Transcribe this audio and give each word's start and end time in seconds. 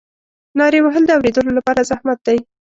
نارې 0.57 0.79
وهل 0.81 1.03
د 1.05 1.11
اورېدلو 1.17 1.51
لپاره 1.57 1.87
زحمت 1.89 2.19
دی. 2.27 2.37